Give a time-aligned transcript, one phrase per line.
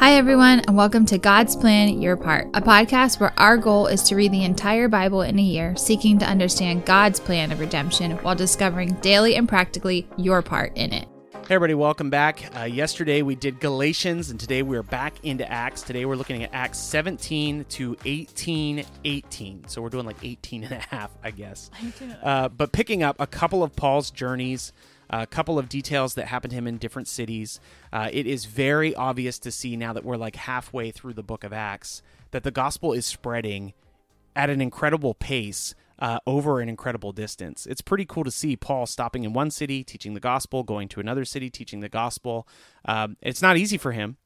[0.00, 4.02] Hi, everyone, and welcome to God's Plan Your Part, a podcast where our goal is
[4.04, 8.12] to read the entire Bible in a year, seeking to understand God's plan of redemption
[8.22, 11.06] while discovering daily and practically your part in it.
[11.46, 12.42] Hey, everybody, welcome back.
[12.58, 15.82] Uh, yesterday we did Galatians, and today we're back into Acts.
[15.82, 19.64] Today we're looking at Acts 17 to 18 18.
[19.68, 21.70] So we're doing like 18 and a half, I guess.
[22.22, 24.72] Uh, but picking up a couple of Paul's journeys
[25.10, 27.60] a couple of details that happened to him in different cities.
[27.92, 31.44] Uh, it is very obvious to see now that we're like halfway through the book
[31.44, 33.74] of Acts that the gospel is spreading
[34.34, 35.74] at an incredible pace.
[35.98, 37.66] Uh, over an incredible distance.
[37.66, 41.00] It's pretty cool to see Paul stopping in one city, teaching the gospel, going to
[41.00, 42.48] another city, teaching the gospel.
[42.86, 44.16] Um, it's not easy for him,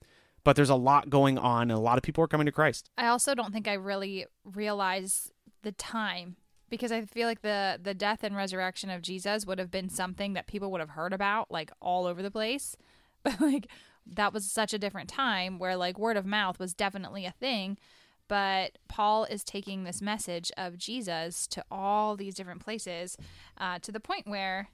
[0.45, 2.90] but there's a lot going on, and a lot of people are coming to Christ.
[2.96, 6.37] I also don't think I really realize the time
[6.74, 10.32] because I feel like the the death and resurrection of Jesus would have been something
[10.34, 12.77] that people would have heard about like all over the place.
[13.24, 13.69] But like
[14.06, 17.79] that was such a different time where like word of mouth was definitely a thing.
[18.29, 23.16] But Paul is taking this message of Jesus to all these different places
[23.57, 24.68] uh, to the point where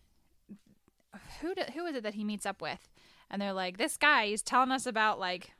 [1.40, 2.88] who do, who is it that he meets up with?
[3.30, 5.52] And they're like, this guy is telling us about like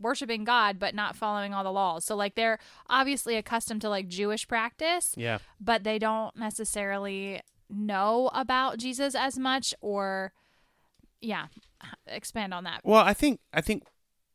[0.00, 2.04] worshiping God but not following all the laws.
[2.04, 5.14] So like they're obviously accustomed to like Jewish practice.
[5.16, 5.38] Yeah.
[5.60, 10.32] But they don't necessarily know about Jesus as much or
[11.20, 11.46] yeah,
[12.06, 12.80] expand on that.
[12.84, 13.84] Well, I think I think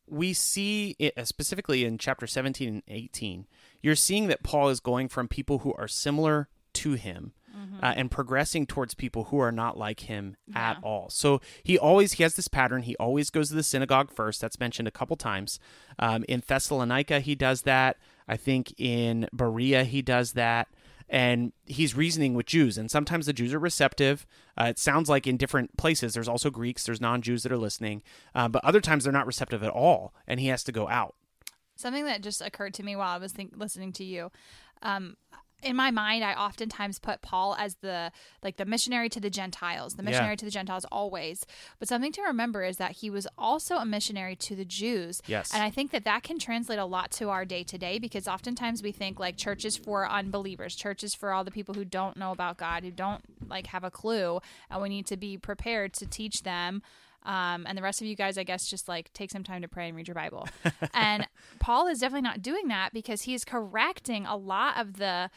[0.07, 3.47] we see it uh, specifically in chapter 17 and 18.
[3.81, 7.83] You're seeing that Paul is going from people who are similar to him mm-hmm.
[7.83, 10.71] uh, and progressing towards people who are not like him yeah.
[10.71, 11.09] at all.
[11.09, 12.83] So he always he has this pattern.
[12.83, 14.41] He always goes to the synagogue first.
[14.41, 15.59] That's mentioned a couple times.
[15.99, 17.97] Um, in Thessalonica, he does that.
[18.27, 20.67] I think in Berea, he does that.
[21.09, 24.25] And he's reasoning with Jews, and sometimes the Jews are receptive.
[24.59, 27.57] Uh, it sounds like in different places, there's also Greeks, there's non Jews that are
[27.57, 28.01] listening,
[28.33, 31.15] uh, but other times they're not receptive at all, and he has to go out.
[31.75, 34.31] Something that just occurred to me while I was think- listening to you.
[34.81, 35.17] Um,
[35.63, 38.11] in my mind i oftentimes put paul as the
[38.43, 40.37] like the missionary to the gentiles the missionary yeah.
[40.37, 41.45] to the gentiles always.
[41.79, 45.21] But something to remember is that he was also a missionary to the jews.
[45.27, 45.53] Yes.
[45.53, 48.27] And i think that that can translate a lot to our day to day because
[48.27, 50.75] oftentimes we think like churches for unbelievers.
[50.75, 53.91] Churches for all the people who don't know about god who don't like have a
[53.91, 56.81] clue and we need to be prepared to teach them.
[57.25, 59.67] Um, and the rest of you guys, I guess, just like take some time to
[59.69, 60.47] pray and read your Bible.
[60.93, 61.25] and
[61.59, 65.29] Paul is definitely not doing that because he's correcting a lot of the,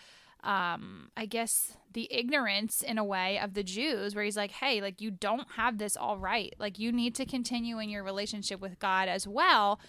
[0.44, 4.80] um, I guess, the ignorance in a way of the Jews, where he's like, hey,
[4.80, 6.54] like, you don't have this all right.
[6.58, 9.80] Like, you need to continue in your relationship with God as well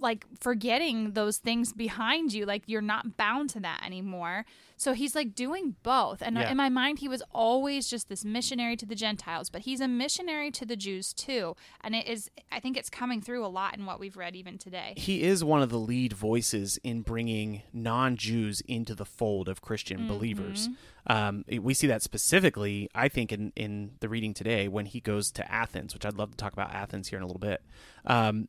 [0.00, 4.44] like forgetting those things behind you like you're not bound to that anymore.
[4.76, 6.22] So he's like doing both.
[6.22, 6.50] And yeah.
[6.50, 9.88] in my mind he was always just this missionary to the gentiles but he's a
[9.88, 11.54] missionary to the jews too.
[11.82, 14.58] And it is i think it's coming through a lot in what we've read even
[14.58, 14.94] today.
[14.96, 20.00] He is one of the lead voices in bringing non-jews into the fold of christian
[20.00, 20.08] mm-hmm.
[20.08, 20.68] believers.
[21.06, 25.30] Um, we see that specifically i think in, in the reading today when he goes
[25.32, 27.62] to athens which i'd love to talk about athens here in a little bit.
[28.06, 28.48] Um,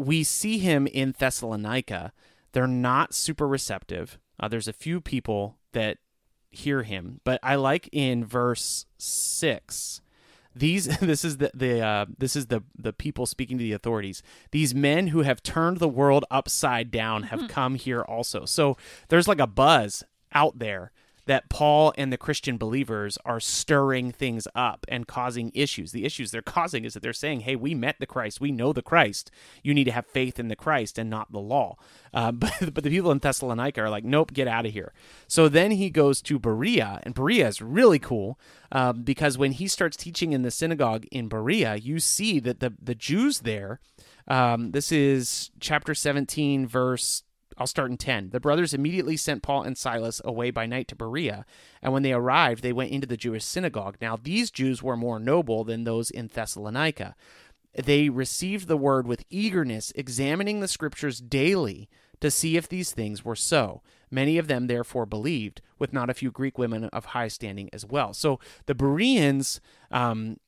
[0.00, 2.12] we see him in Thessalonica.
[2.52, 4.18] They're not super receptive.
[4.38, 5.98] Uh, there's a few people that
[6.50, 10.00] hear him, but I like in verse six.
[10.54, 14.22] These this is the the uh, this is the the people speaking to the authorities.
[14.52, 18.46] These men who have turned the world upside down have come here also.
[18.46, 18.78] So
[19.08, 20.92] there's like a buzz out there
[21.26, 25.92] that Paul and the Christian believers are stirring things up and causing issues.
[25.92, 28.40] The issues they're causing is that they're saying, hey, we met the Christ.
[28.40, 29.30] We know the Christ.
[29.62, 31.76] You need to have faith in the Christ and not the law.
[32.12, 34.92] Uh, but, but the people in Thessalonica are like, nope, get out of here.
[35.28, 38.38] So then he goes to Berea, and Berea is really cool
[38.72, 42.74] um, because when he starts teaching in the synagogue in Berea, you see that the,
[42.80, 43.80] the Jews there,
[44.28, 47.24] um, this is chapter 17, verse
[47.60, 48.30] I'll start in 10.
[48.30, 51.44] The brothers immediately sent Paul and Silas away by night to Berea,
[51.82, 53.98] and when they arrived, they went into the Jewish synagogue.
[54.00, 57.14] Now, these Jews were more noble than those in Thessalonica.
[57.74, 61.90] They received the word with eagerness, examining the scriptures daily
[62.20, 63.82] to see if these things were so.
[64.10, 67.84] Many of them therefore believed, with not a few Greek women of high standing as
[67.84, 68.14] well.
[68.14, 69.60] So the Bereans
[69.90, 70.38] um,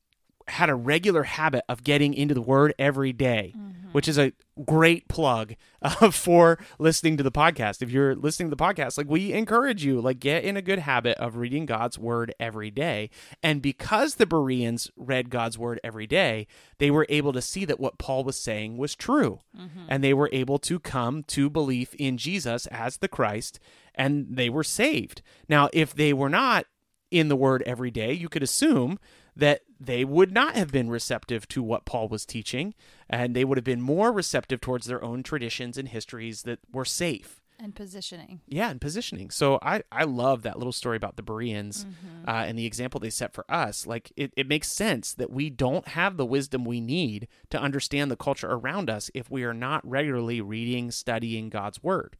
[0.47, 3.89] had a regular habit of getting into the word every day, mm-hmm.
[3.91, 4.33] which is a
[4.65, 7.81] great plug uh, for listening to the podcast.
[7.81, 10.79] If you're listening to the podcast, like we encourage you, like get in a good
[10.79, 13.09] habit of reading God's word every day.
[13.41, 16.47] And because the Bereans read God's word every day,
[16.77, 19.39] they were able to see that what Paul was saying was true.
[19.57, 19.85] Mm-hmm.
[19.89, 23.59] And they were able to come to belief in Jesus as the Christ
[23.95, 25.21] and they were saved.
[25.47, 26.65] Now, if they were not
[27.11, 28.99] in the word every day, you could assume
[29.35, 32.73] that they would not have been receptive to what Paul was teaching,
[33.09, 36.85] and they would have been more receptive towards their own traditions and histories that were
[36.85, 37.41] safe.
[37.59, 38.41] And positioning.
[38.47, 39.29] Yeah, and positioning.
[39.29, 42.29] So I, I love that little story about the Bereans Mm-hmm.
[42.29, 43.87] uh, and the example they set for us.
[43.87, 48.11] Like, it, it makes sense that we don't have the wisdom we need to understand
[48.11, 52.17] the culture around us if we are not regularly reading, studying God's word.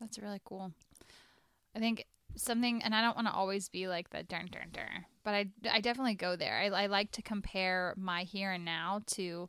[0.00, 0.72] That's really cool.
[1.74, 2.04] I think
[2.36, 5.46] something, and I don't want to always be like the darn, darn, dun, but I,
[5.70, 6.58] I definitely go there.
[6.58, 9.48] I, I like to compare my here and now to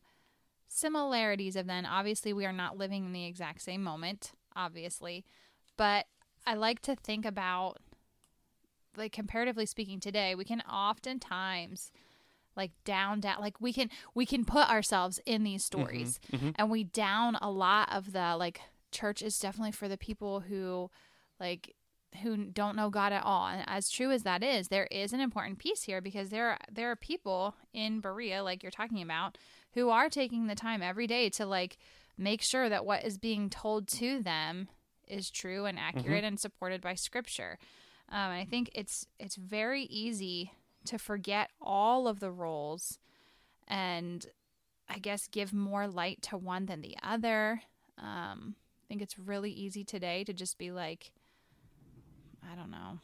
[0.68, 1.86] similarities of then.
[1.86, 5.26] Obviously, we are not living in the exact same moment, obviously,
[5.78, 6.06] but
[6.46, 7.78] I like to think about,
[8.98, 11.92] like, comparatively speaking, today, we can oftentimes
[12.56, 16.52] like down down like we can we can put ourselves in these mm-hmm, stories mm-hmm.
[16.56, 18.62] and we down a lot of the like
[18.92, 20.90] church is definitely for the people who
[21.40, 21.76] like
[22.22, 23.48] who don't know God at all.
[23.48, 26.60] And as true as that is, there is an important piece here because there are,
[26.72, 29.38] there are people in Berea, like you're talking about,
[29.74, 31.78] who are taking the time every day to like
[32.18, 34.68] make sure that what is being told to them
[35.08, 37.58] is true and accurate and supported by Scripture.
[38.10, 40.54] Um, and I think it's it's very easy
[40.86, 43.00] to forget all of the roles
[43.68, 44.26] and
[44.90, 47.62] I guess give more light to one than the other.
[47.98, 51.12] Um, I think it's really easy today to just be like,
[52.52, 53.00] I don't know,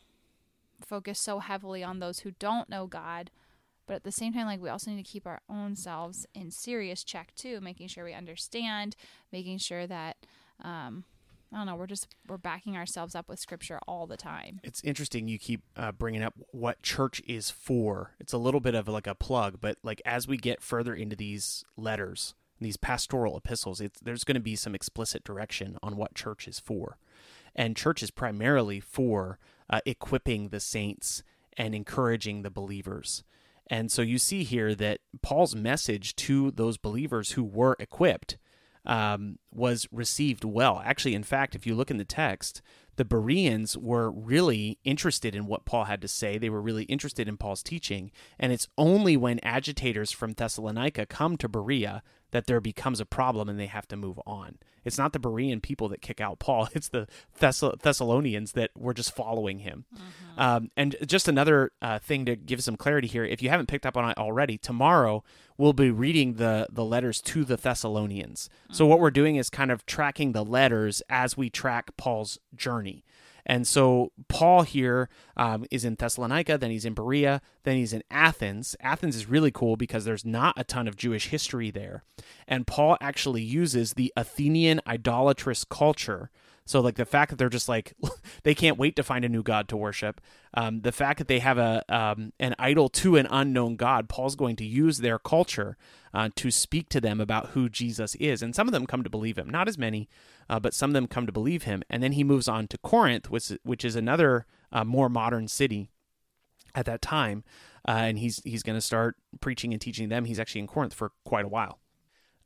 [0.86, 3.32] focus so heavily on those who don't know God.
[3.88, 6.52] But at the same time, like we also need to keep our own selves in
[6.52, 8.96] serious check too, making sure we understand,
[9.32, 10.18] making sure that
[10.64, 11.06] um,
[11.52, 14.60] I don't know, we're just we're backing ourselves up with Scripture all the time.
[14.64, 18.12] It's interesting you keep uh, bringing up what church is for.
[18.20, 21.16] It's a little bit of like a plug, but like as we get further into
[21.16, 26.14] these letters, these pastoral epistles, it's, there's going to be some explicit direction on what
[26.14, 26.98] church is for.
[27.56, 31.24] And church is primarily for uh, equipping the saints
[31.58, 33.24] and encouraging the believers.
[33.68, 38.38] And so you see here that Paul's message to those believers who were equipped
[38.86, 40.82] um, was received well.
[40.84, 42.62] Actually, in fact, if you look in the text,
[42.96, 46.38] the Bereans were really interested in what Paul had to say.
[46.38, 48.12] They were really interested in Paul's teaching.
[48.40, 53.50] And it's only when agitators from Thessalonica come to Berea that there becomes a problem
[53.50, 54.58] and they have to move on.
[54.86, 58.94] It's not the Berean people that kick out Paul, it's the Thess- Thessalonians that were
[58.94, 59.86] just following him.
[60.38, 63.86] Um, and just another uh, thing to give some clarity here if you haven't picked
[63.86, 65.24] up on it already, tomorrow
[65.58, 68.50] we'll be reading the, the letters to the Thessalonians.
[68.72, 73.04] So, what we're doing is kind of tracking the letters as we track Paul's journey.
[73.46, 78.04] And so Paul here um, is in Thessalonica, then he's in Berea, then he's in
[78.12, 78.76] Athens.
[78.80, 82.04] Athens is really cool because there's not a ton of Jewish history there.
[82.48, 86.30] And Paul actually uses the Athenian idolatrous culture.
[86.66, 87.94] So, like the fact that they're just like
[88.44, 90.22] they can't wait to find a new god to worship,
[90.54, 94.36] um, the fact that they have a um, an idol to an unknown god, Paul's
[94.36, 95.78] going to use their culture
[96.14, 99.10] uh, to speak to them about who Jesus is, and some of them come to
[99.10, 99.50] believe him.
[99.50, 100.10] Not as many,
[100.50, 101.84] uh, but some of them come to believe him.
[101.90, 105.90] And then he moves on to Corinth, which which is another uh, more modern city
[106.76, 107.44] at that time,
[107.88, 110.26] uh, and he's he's going to start preaching and teaching them.
[110.26, 111.80] He's actually in Corinth for quite a while.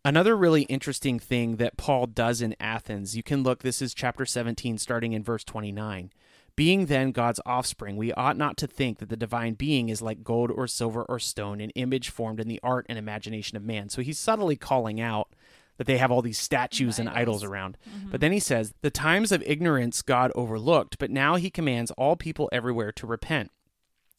[0.05, 4.25] Another really interesting thing that Paul does in Athens, you can look, this is chapter
[4.25, 6.11] 17, starting in verse 29.
[6.55, 10.23] Being then God's offspring, we ought not to think that the divine being is like
[10.23, 13.89] gold or silver or stone, an image formed in the art and imagination of man.
[13.89, 15.29] So he's subtly calling out
[15.77, 17.77] that they have all these statues and idols around.
[17.89, 18.11] Mm-hmm.
[18.11, 22.15] But then he says, The times of ignorance God overlooked, but now he commands all
[22.15, 23.49] people everywhere to repent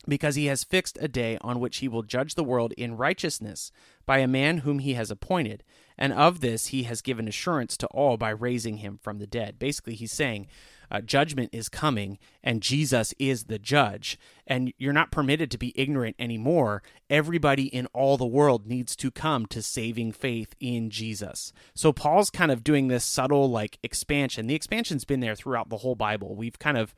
[0.06, 3.70] because he has fixed a day on which he will judge the world in righteousness
[4.06, 5.62] by a man whom he has appointed.
[5.96, 9.58] And of this he has given assurance to all by raising him from the dead.
[9.58, 10.48] Basically, he's saying
[10.94, 14.16] uh, judgment is coming and Jesus is the judge.
[14.46, 16.84] And you're not permitted to be ignorant anymore.
[17.10, 21.52] Everybody in all the world needs to come to saving faith in Jesus.
[21.74, 24.46] So Paul's kind of doing this subtle like expansion.
[24.46, 26.36] The expansion's been there throughout the whole Bible.
[26.36, 26.94] We've kind of,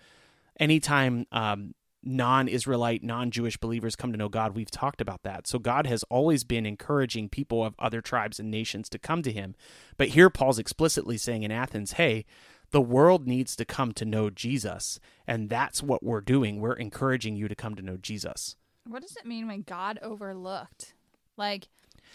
[0.61, 1.73] anytime, um,
[2.03, 5.47] non Israelite, non Jewish believers come to know God, we've talked about that.
[5.47, 9.33] So God has always been encouraging people of other tribes and nations to come to
[9.33, 9.55] him.
[9.97, 12.27] But here Paul's explicitly saying in Athens, hey,
[12.71, 14.99] the world needs to come to know Jesus.
[15.27, 16.61] And that's what we're doing.
[16.61, 18.57] We're encouraging you to come to know Jesus.
[18.87, 20.95] What does it mean when God overlooked?
[21.37, 21.69] Like,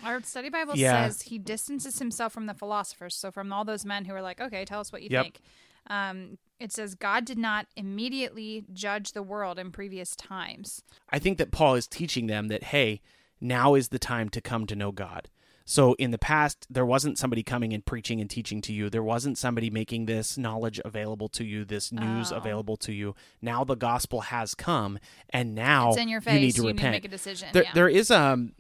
[0.03, 1.03] our study Bible Yeah.
[1.07, 3.15] says he distances himself from the philosophers.
[3.15, 5.23] So, from all those men who are like, okay, tell us what you Yep.
[5.25, 5.41] think.
[5.87, 10.83] Um, it says God did not immediately judge the world in previous times.
[11.09, 13.01] I think that Paul is teaching them that, hey,
[13.39, 15.27] now is the time to come to know God.
[15.65, 18.89] So in the past, there wasn't somebody coming and preaching and teaching to you.
[18.89, 22.37] There wasn't somebody making this knowledge available to you, this news Oh.
[22.37, 23.15] available to you.
[23.41, 24.99] Now the gospel has come,
[25.29, 26.33] and now It's in your face.
[26.33, 26.77] you need to you repent.
[26.81, 27.49] need to make a decision.
[27.53, 27.73] There, yeah.
[27.73, 28.53] there is um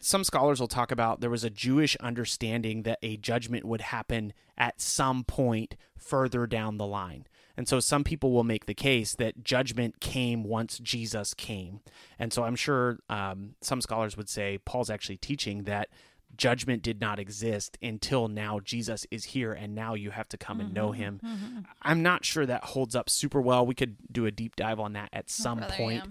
[0.00, 4.32] some scholars will talk about there was a Jewish understanding that a judgment would happen
[4.56, 7.26] at some point further down the line.
[7.56, 11.80] And so some people will make the case that judgment came once Jesus came.
[12.18, 15.88] And so I'm sure um, some scholars would say Paul's actually teaching that
[16.36, 20.60] judgment did not exist until now Jesus is here and now you have to come
[20.60, 21.02] and know Mm-hmm.
[21.02, 21.66] him.
[21.82, 23.66] I'm not sure that holds up super well.
[23.66, 26.04] We could do a deep dive on that at some Brother, point.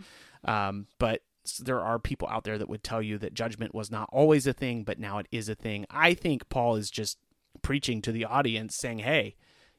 [0.44, 1.22] Um, but
[1.60, 4.54] there are people out there that would tell you that judgment was not always a
[4.54, 5.86] thing, but now it is a thing.
[5.90, 7.18] I think Paul is just
[7.62, 9.36] preaching to the audience saying, hey,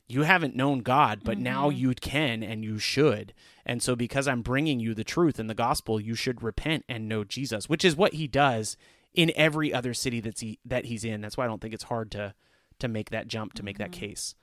[0.08, 1.78] you haven't known God, but now Mm-hmm.
[1.78, 3.34] you can and you should.
[3.64, 7.08] And so, because I'm bringing you the truth and the gospel, you should repent and
[7.08, 8.76] know Jesus, which is what he does
[9.16, 11.20] in every other city that's he, that he's in.
[11.20, 12.34] That's why I don't think it's hard to
[12.78, 14.00] to make that jump to make that Mm-hmm.
[14.06, 14.34] case.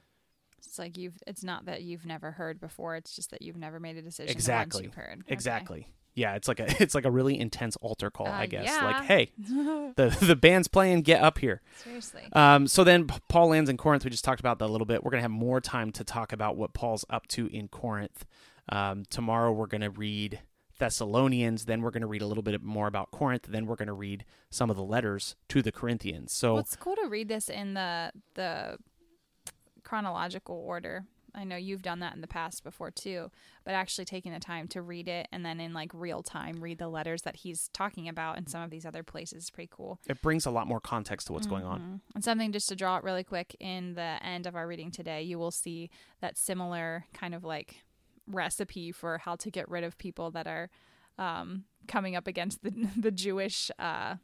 [0.66, 1.18] It's like you've.
[1.28, 2.96] It's not that you've never heard before.
[2.96, 4.32] It's just that you've never made a decision.
[4.32, 4.80] Exactly.
[4.80, 5.20] Once you've heard.
[5.22, 5.34] Okay.
[5.34, 5.88] Exactly.
[6.16, 8.66] Yeah, it's like a it's like a really intense altar call, I Uh, guess.
[8.68, 8.84] yeah.
[8.86, 11.62] Like, hey, the the band's playing, get up here.
[11.84, 12.24] Seriously.
[12.34, 14.04] Um, so then Paul lands in Corinth.
[14.06, 15.04] We just talked about that a little bit.
[15.04, 18.26] We're going to have more time to talk about what Paul's up to in Corinth.
[18.70, 20.40] Um, tomorrow we're going to read
[20.84, 21.64] Thessalonians.
[21.64, 23.46] Then we're going to read a little bit more about Corinth.
[23.48, 26.34] Then we're going to read some of the letters to the Corinthians.
[26.34, 28.78] So well, it's cool to read this in the the
[29.84, 31.06] chronological order.
[31.36, 33.32] I know you've done that in the past before too,
[33.64, 36.78] but actually taking the time to read it and then in like real time read
[36.78, 40.00] the letters that he's talking about in some of these other places is pretty cool.
[40.08, 41.80] it brings a lot more context to what's going on.
[41.80, 42.00] Mhm.
[42.14, 45.24] And something just to draw it really quick in the end of our reading today,
[45.24, 47.84] you will see that similar kind of like
[48.28, 50.70] recipe for how to get rid of people that are
[51.18, 53.72] um, coming up against the the Jewish.
[53.80, 54.16] Uh,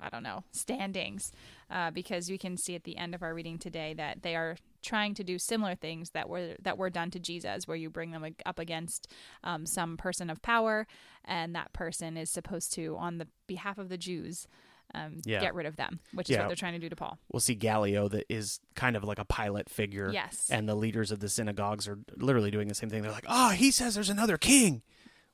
[0.00, 1.32] I don't know standings,
[1.70, 4.56] uh, because you can see at the end of our reading today that they are
[4.80, 8.12] trying to do similar things that were that were done to Jesus, where you bring
[8.12, 9.08] them up against
[9.42, 10.86] um, some person of power,
[11.24, 14.46] and that person is supposed to, on the behalf of the Jews,
[14.94, 15.40] um, Yeah.
[15.40, 16.40] get rid of them, which is Yeah.
[16.42, 17.18] what they're trying to do to Paul.
[17.32, 20.10] We'll see Gallio that is kind of like a Pilate figure.
[20.12, 20.48] Yes.
[20.50, 23.02] And the leaders of the synagogues are literally doing the same thing.
[23.02, 24.82] They're like, oh, he says there's another king.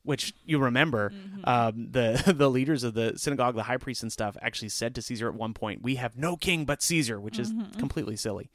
[0.02, 1.48] Which you remember, Mm-hmm.
[1.48, 5.00] um, the the leaders of the synagogue, the high priests and stuff, actually said to
[5.02, 7.78] Caesar at one point, "We have no king but Caesar," which is Mm-hmm.
[7.78, 8.50] completely silly.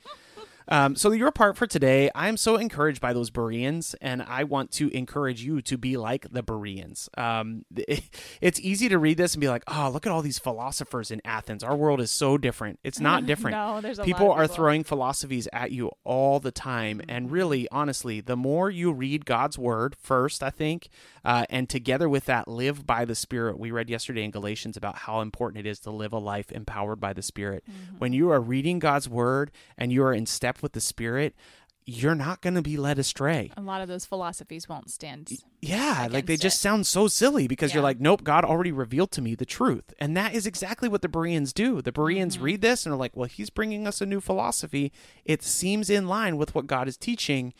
[0.68, 4.72] Um, so your part for today, I'm so encouraged by those Bereans, and I want
[4.74, 7.10] to encourage you to be like the Bereans.
[7.18, 7.66] Um,
[8.42, 11.22] it's easy to read this and be like, "Oh, look at all these philosophers in
[11.26, 11.64] Athens.
[11.64, 13.58] Our world is so different." It's not different.
[13.58, 18.22] No, there's lot people are throwing philosophies at you all the time, and really, honestly,
[18.22, 20.90] the more you read God's word first, I think,
[21.26, 23.58] uh, and together with that, live by the Spirit.
[23.58, 27.00] We read yesterday in Galatians about how important it is to live a life empowered
[27.00, 27.64] by the Spirit.
[27.98, 31.36] When you are reading God's word and you are in step with the Spirit,
[31.86, 33.52] you're not going to be led astray.
[33.58, 35.32] A lot of those philosophies won't stand.
[35.60, 36.62] Yeah, like they just it.
[36.62, 39.94] sound so silly because you're like, nope, God already revealed to me the truth.
[40.00, 41.82] And that is exactly what the Bereans do.
[41.82, 42.46] The Bereans Mm-hmm.
[42.46, 44.92] read this and are like, well, he's bringing us a new philosophy.
[45.26, 47.54] It seems in line with what God is teaching.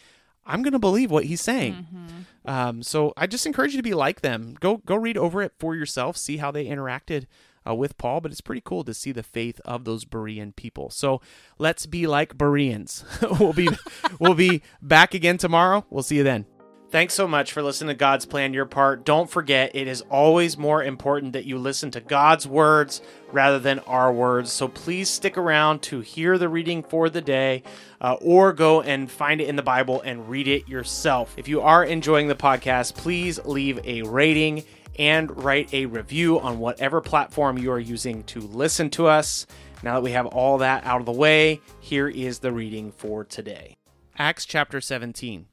[0.46, 1.74] I'm going to believe what he's saying.
[1.74, 2.50] Mm-hmm.
[2.50, 4.56] Um, so I just encourage you to be like them.
[4.60, 6.18] Go go read over it for yourself.
[6.18, 7.26] See how they interacted
[7.68, 8.22] uh, with Paul.
[8.22, 10.90] But it's pretty cool to see the faith of those Berean people.
[10.90, 11.22] So
[11.58, 13.06] let's be like Bereans.
[13.40, 13.70] we'll be
[14.20, 15.86] we'll be back again tomorrow.
[15.90, 16.46] We'll see you then.
[16.92, 19.06] Thanks so much for listening to God's Plan Your Part.
[19.06, 23.78] Don't forget, it is always more important that you listen to God's words rather than
[23.82, 24.52] our words.
[24.52, 27.62] So please stick around to hear the reading for the day
[28.02, 31.36] uh, or go and find it in the Bible and read it yourself.
[31.38, 34.64] If you are enjoying the podcast, please leave a rating
[35.00, 39.48] and write a review on whatever platform you are using to listen to us.
[39.82, 43.24] Now that we have all that out of the way, here is the reading for
[43.24, 43.78] today
[44.18, 45.48] Acts chapter 17.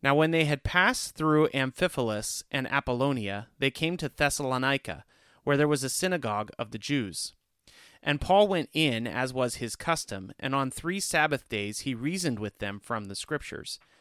[0.00, 5.04] Now, when they had passed through Amphipolis and Apollonia, they came to Thessalonica,
[5.42, 7.32] where there was a synagogue of the Jews.
[8.00, 12.38] And Paul went in, as was his custom, and on three Sabbath days he reasoned
[12.38, 13.80] with them from the Scriptures,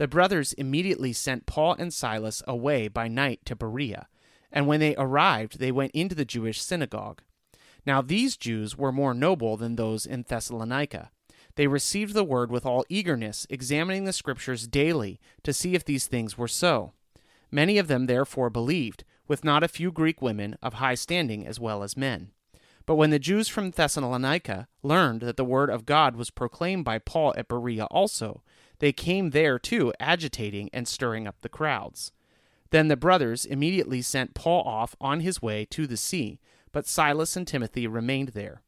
[0.00, 4.08] The brothers immediately sent Paul and Silas away by night to Berea,
[4.50, 7.20] and when they arrived, they went into the Jewish synagogue.
[7.84, 11.10] Now these Jews were more noble than those in Thessalonica.
[11.56, 16.06] They received the word with all eagerness, examining the Scriptures daily to see if these
[16.06, 16.94] things were so.
[17.50, 21.60] Many of them therefore believed, with not a few Greek women of high standing as
[21.60, 22.30] well as men.
[22.86, 26.98] But when the Jews from Thessalonica learned that the word of God was proclaimed by
[26.98, 28.42] Paul at Berea also,
[28.80, 32.12] they came there too, agitating and stirring up the crowds.
[32.70, 36.40] Then the brothers immediately sent Paul off on his way to the sea
[36.72, 38.62] but Silas and Timothy remained there.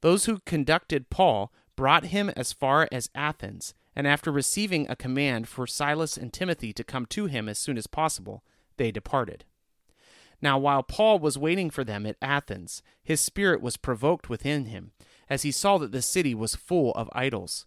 [0.00, 5.48] Those who conducted Paul brought him as far as Athens, and after receiving a command
[5.48, 8.42] for Silas and Timothy to come to him as soon as possible,
[8.76, 9.44] they departed.
[10.40, 14.92] Now, while Paul was waiting for them at Athens, his spirit was provoked within him,
[15.30, 17.66] as he saw that the city was full of idols.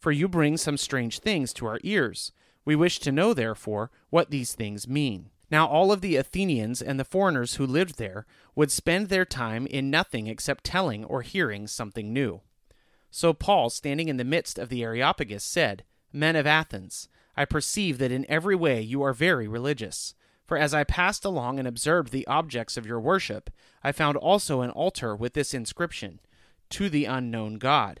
[0.00, 2.32] For you bring some strange things to our ears.
[2.64, 5.30] We wish to know, therefore, what these things mean.
[5.50, 9.66] Now, all of the Athenians and the foreigners who lived there would spend their time
[9.66, 12.40] in nothing except telling or hearing something new.
[13.10, 17.98] So Paul, standing in the midst of the Areopagus, said, Men of Athens, I perceive
[17.98, 20.14] that in every way you are very religious.
[20.46, 23.50] For as I passed along and observed the objects of your worship,
[23.82, 26.20] I found also an altar with this inscription,
[26.70, 28.00] To the unknown God.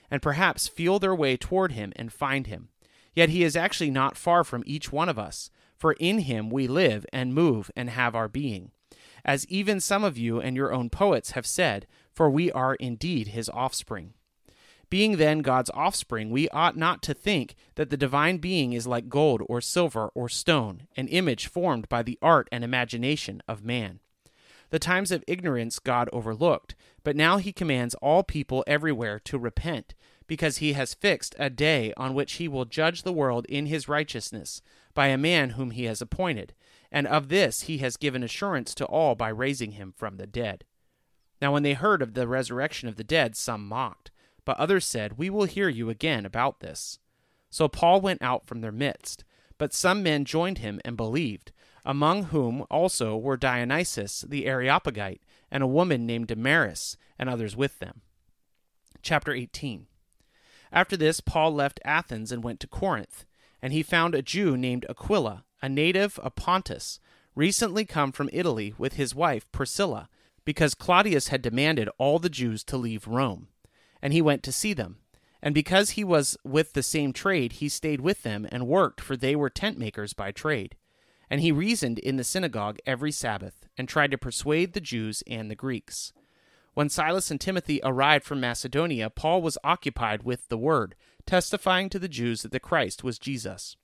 [0.11, 2.69] and perhaps feel their way toward him and find him
[3.13, 6.67] Yet he is actually not far from each one of us, for in him we
[6.67, 8.71] live and move and have our being.
[9.25, 13.29] As even some of you and your own poets have said, for we are indeed
[13.29, 14.13] his offspring.
[14.89, 19.07] Being then God's offspring, we ought not to think that the divine being is like
[19.07, 23.99] gold or silver or stone, an image formed by the art and imagination of man.
[24.69, 29.93] The times of ignorance God overlooked, but now he commands all people everywhere to repent
[30.31, 33.89] because he has fixed a day on which he will judge the world in his
[33.89, 34.61] righteousness
[34.93, 36.53] by a man whom he has appointed,
[36.89, 40.63] and of this he has given assurance to all by raising him from the dead.
[41.41, 44.09] Now, when they heard of the resurrection of the dead, some mocked,
[44.45, 46.97] but others said, We will hear you again about this.
[47.49, 49.25] So Paul went out from their midst,
[49.57, 51.51] but some men joined him and believed,
[51.83, 57.79] among whom also were Dionysius the Areopagite, and a woman named Damaris, and others with
[57.79, 57.99] them.
[59.01, 59.87] Chapter 18
[60.71, 63.25] after this, Paul left Athens and went to Corinth,
[63.61, 66.99] and he found a Jew named Aquila, a native of Pontus,
[67.35, 70.09] recently come from Italy with his wife Priscilla,
[70.45, 73.47] because Claudius had demanded all the Jews to leave Rome.
[74.01, 74.97] And he went to see them.
[75.43, 79.15] And because he was with the same trade, he stayed with them and worked, for
[79.15, 80.75] they were tent makers by trade.
[81.29, 85.49] And he reasoned in the synagogue every Sabbath, and tried to persuade the Jews and
[85.49, 86.13] the Greeks.
[86.73, 91.99] When Silas and Timothy arrived from Macedonia, Paul was occupied with the word, testifying to
[91.99, 93.75] the Jews that the Christ was Jesus.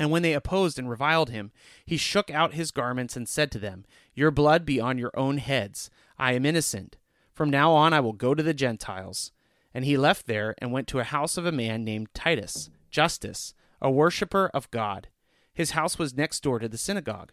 [0.00, 1.52] And when they opposed and reviled him,
[1.84, 5.38] he shook out his garments and said to them, Your blood be on your own
[5.38, 5.90] heads.
[6.18, 6.96] I am innocent.
[7.32, 9.30] From now on I will go to the Gentiles.
[9.72, 13.54] And he left there and went to a house of a man named Titius, Justus,
[13.80, 15.08] a worshipper of God.
[15.52, 17.32] His house was next door to the synagogue.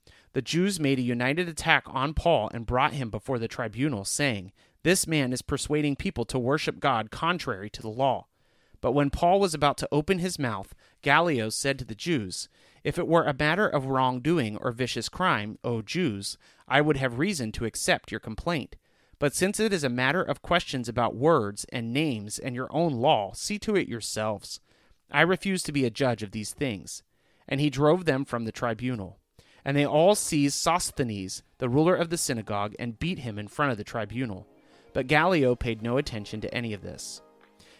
[0.33, 4.53] the Jews made a united attack on Paul and brought him before the tribunal, saying,
[4.83, 8.27] This man is persuading people to worship God contrary to the law.
[8.79, 12.49] But when Paul was about to open his mouth, Gallio said to the Jews,
[12.83, 17.19] If it were a matter of wrongdoing or vicious crime, O Jews, I would have
[17.19, 18.77] reason to accept your complaint.
[19.19, 22.93] But since it is a matter of questions about words and names and your own
[22.93, 24.61] law, see to it yourselves.
[25.11, 27.03] I refuse to be a judge of these things.
[27.47, 29.20] And he drove them from the tribunal.
[29.63, 33.71] And they all seized Sosthenes, the ruler of the synagogue, and beat him in front
[33.71, 34.47] of the tribunal.
[34.93, 37.21] But Gallio paid no attention to any of this.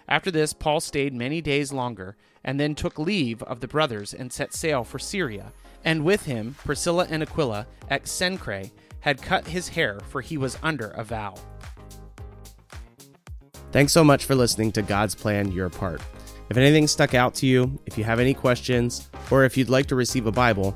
[0.08, 4.32] After this, Paul stayed many days longer, and then took leave of the brothers and
[4.32, 5.52] set sail for Syria.
[5.84, 10.58] And with him, Priscilla and Aquila at Cenchreae had cut his hair, for he was
[10.62, 11.36] under a vow.
[13.72, 16.02] Thanks so much for listening to God's Plan Your Part.
[16.50, 19.86] If anything stuck out to you, if you have any questions, or if you'd like
[19.88, 20.76] to receive a Bible,